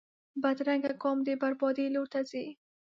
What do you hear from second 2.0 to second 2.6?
ته ځي